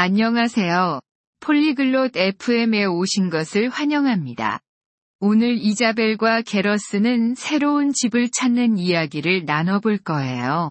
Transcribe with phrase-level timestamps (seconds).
[0.00, 1.00] 안녕하세요.
[1.40, 4.60] 폴리글롯 FM에 오신 것을 환영합니다.
[5.18, 10.70] 오늘 이자벨과 게러스는 새로운 집을 찾는 이야기를 나눠볼 거예요.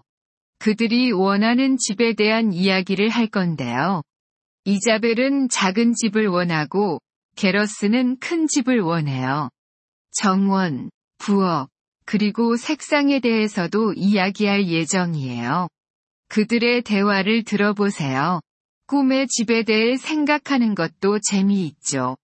[0.58, 4.00] 그들이 원하는 집에 대한 이야기를 할 건데요.
[4.64, 6.98] 이자벨은 작은 집을 원하고
[7.36, 9.50] 게러스는 큰 집을 원해요.
[10.12, 10.88] 정원,
[11.18, 11.68] 부엌,
[12.06, 15.68] 그리고 색상에 대해서도 이야기할 예정이에요.
[16.30, 18.40] 그들의 대화를 들어보세요.
[18.87, 22.17] 꿈의 집에 대해 생각하는 것도 재미있죠.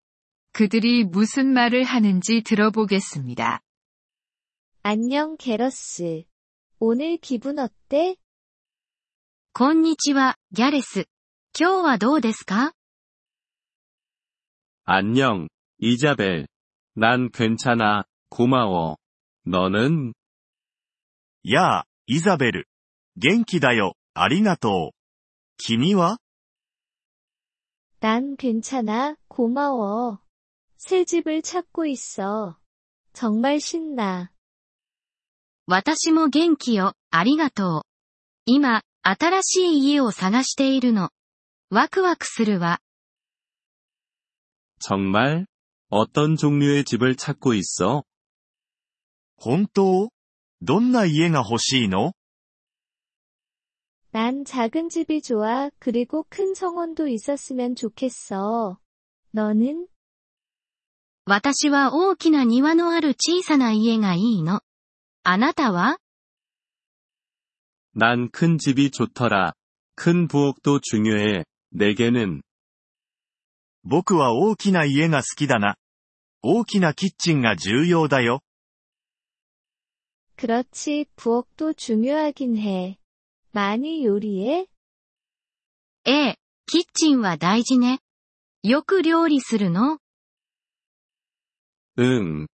[0.51, 3.61] 그들이 무슨 말을 하는지 들어보겠습니다.
[4.83, 6.23] 안녕, 게러스.
[6.79, 8.15] 오늘 기분 어때?
[9.53, 11.05] こんにちは、ギャレス。
[11.59, 12.71] 今日はどうですか
[14.85, 15.49] 안녕,
[15.79, 16.47] 이자벨.
[16.95, 18.97] 난 괜찮아, 고마워.
[19.45, 20.13] 너는?
[21.43, 22.67] やあ、イザベル。
[23.17, 24.97] 元気だよ、ありがとう。
[25.57, 26.19] 君は
[27.99, 30.19] 난 괜찮아, 고마워.
[30.77, 32.57] 새 집을 찾고 있어.
[33.13, 34.31] 정말 신나.
[35.67, 37.81] 私も元気よ、ありがとう。
[38.45, 41.11] 今、新しい家を探しているの。
[41.69, 42.79] ワクワクするわ。
[44.79, 45.45] 정말?
[45.89, 48.03] 어떤 종류의 집을 찾고 있어?
[49.35, 50.09] 本当
[50.61, 52.13] どんな家が欲しいの
[54.13, 55.69] 난 작은 집이 좋아.
[55.79, 58.79] 그리고 큰 정원도 있었으면 좋겠어.
[59.31, 59.87] 너는?
[61.25, 64.61] 私は大きな庭のある小さな家がいいの。
[65.23, 65.99] あなたは
[67.93, 69.53] 난 큰 집이 좋더라.
[69.95, 71.43] 큰 부엌도 중요해.
[71.71, 72.41] 내게는
[73.83, 75.75] 僕は大きな家が好きだな。
[76.41, 78.41] 大きなキッチンが重要だよ。
[80.35, 82.97] 그렇지, 부엌도 중요하긴 해.
[83.53, 84.67] 많이 요리해?
[86.05, 87.99] ええ、キッチンは大事ね。
[88.63, 89.99] よく料理するの
[91.97, 92.47] 응.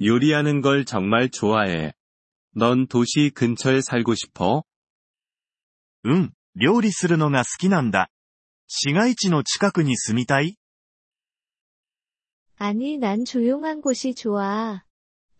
[0.00, 1.92] 요리하는 걸 정말 좋아해.
[2.54, 4.62] 넌 도시 근처에 살고 싶어?
[6.04, 8.08] うん、料理するのが好きなんだ。
[8.68, 10.56] 市街地の近くに住みたい
[12.58, 14.82] 아니, 난 조용한 곳이 좋아.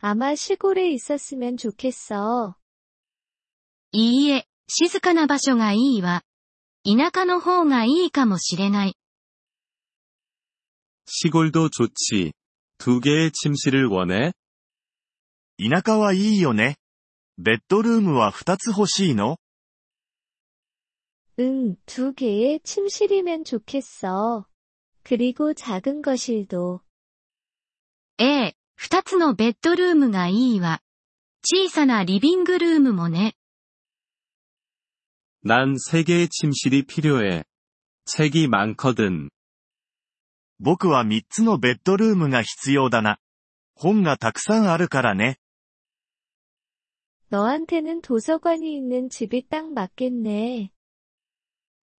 [0.00, 2.56] 아마 시골에 있었으면 좋겠어.
[3.92, 6.22] いいえ、 静かな場所がいいわ。
[6.84, 8.94] 田舎の方がいいかもしれない。
[11.06, 12.32] 시골도 좋지.
[12.78, 14.32] 두 개의 침실을 원해?
[15.58, 16.76] 田舎はいいよね。
[17.38, 19.38] ベッドルームは2つ欲しいの
[21.38, 24.46] 응, 두 개의 침실이면 좋겠어.
[25.02, 26.80] 그리고 작은 거실도.
[28.18, 30.80] ええ、二つのベッドルームがいいわ。
[31.44, 33.34] 小さなリビングルームもね。
[35.42, 37.44] 난 세 개의 침실이 필요해.
[38.06, 39.30] 책이 많거든.
[40.58, 43.18] 僕は3つのベッドルームが必要だな。
[43.74, 45.38] 本がたくさんあるからね。
[47.30, 50.70] 너한테는 도서관이 있는 집이 딱 맞겠네.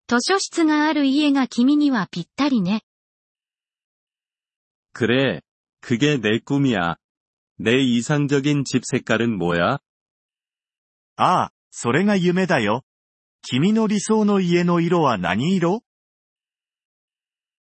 [0.08, 2.82] 図書室がある家が君にはぴったりね。
[4.92, 5.42] 그래.
[5.80, 6.96] 그게 내 꿈이야.
[7.58, 9.80] 내 이상적인 집 색깔은 뭐야?
[11.16, 12.84] ああ、それが夢だよ。
[13.42, 15.82] 君の理想の家の色は何色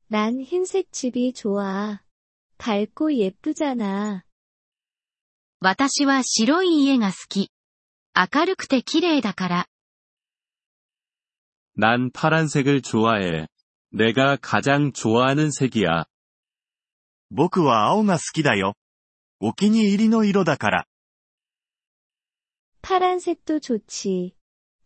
[0.09, 1.99] 난 흰색 집이 좋아.
[2.57, 4.23] 밝고 예쁘잖아.
[5.59, 7.51] 私は白い家が好き。
[8.15, 9.67] 明るくて綺麗だから。
[11.75, 13.47] 난 파란색을 좋아해.
[13.91, 16.05] 내가 가장 좋아하는 색이야.
[17.29, 18.75] 僕は青が好きだよ。
[19.39, 20.85] お気に入りの色だから。
[22.81, 24.33] 파란색도 좋지.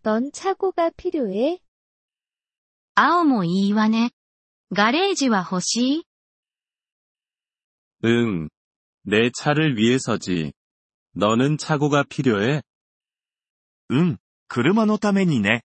[0.06, 1.60] 넌 차고가 필요해?
[2.96, 4.12] 青もいいわね。
[4.74, 6.04] ガレージは欲しい
[8.04, 8.50] 응.
[9.04, 10.54] 내 차를 위해서지.
[11.14, 12.62] 너는 차고가 필요해?
[13.90, 15.64] うん、車のためにね。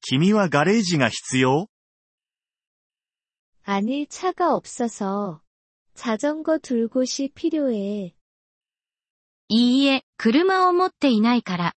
[0.00, 1.68] 君はガレージが必要
[3.64, 5.42] 아니, 차가 없어서.
[5.94, 8.14] 자전거 둘 곳이 필요해.
[9.48, 11.74] いいえ、車を持っていないから。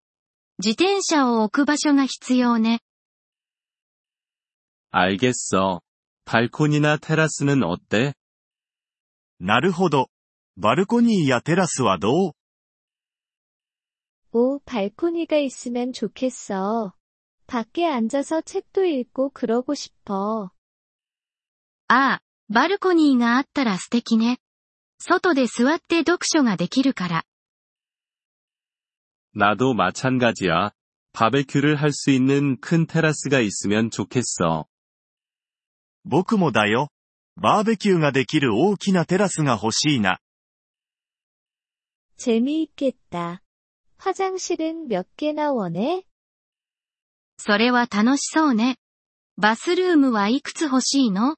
[0.62, 2.80] 自転車を置く場所が必要ね。
[4.92, 5.81] 알겠어.
[6.25, 8.13] 발코니나 테라스는 어때?
[9.39, 10.10] なるほど。
[10.57, 12.31] バルコニーやテラスはどう
[14.31, 16.94] 오, 발코니가 있으면 좋겠어.
[17.45, 20.51] 밖에 앉아서 책도 읽고 그러고 싶어.
[21.88, 24.39] ああ、バルコニーがあったら素敵ね。
[25.00, 27.24] 外で座って読書ができるから。
[29.34, 30.72] 나도 마찬가지야.
[31.13, 34.66] 바베큐를 할 수 있는 큰 테라스가 있으면 좋겠어.
[36.04, 36.89] 僕もだよ。
[37.36, 40.19] バーベキューができる大きなテラスが欲しいな。
[42.18, 43.42] 재미있겠다.
[43.98, 46.04] 화장실은 몇 개나 원해?
[47.38, 48.78] それは楽しそうね。
[49.38, 51.36] バスルームはいくつ欲しいの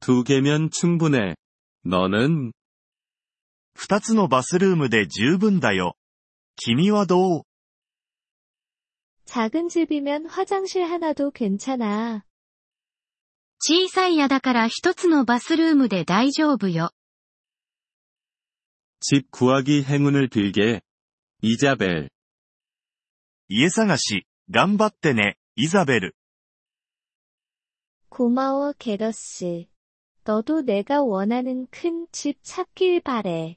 [0.00, 1.34] 두 개면 충분해.
[1.84, 2.52] 너는
[3.74, 5.96] 二つのバスルームで十分だよ。
[6.56, 7.42] 君はどう
[9.26, 12.24] 작은 집이면 화장실 하나도 괜찮아.
[13.60, 16.92] 小さい家だから一つのバスルームで大丈夫よ。
[19.00, 20.80] 집 구하기 행운을 빌게.
[21.42, 22.10] 이자벨.
[23.48, 26.14] 家探し、頑張ってね、イザベル。
[28.08, 29.66] 고마워, 게러스.
[30.24, 33.56] 너도 내가 원하는 큰 집 찾길 바래.